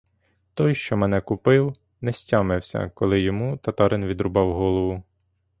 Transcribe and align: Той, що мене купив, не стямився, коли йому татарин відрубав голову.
Той, 0.53 0.75
що 0.75 0.97
мене 0.97 1.21
купив, 1.21 1.73
не 2.01 2.13
стямився, 2.13 2.91
коли 2.95 3.21
йому 3.21 3.57
татарин 3.57 4.05
відрубав 4.05 4.53
голову. 4.53 5.03